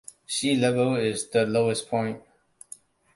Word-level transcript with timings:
Sea 0.25 0.55
level 0.55 0.95
is 0.95 1.29
the 1.29 1.45
lowest 1.45 1.87
point. 1.87 2.23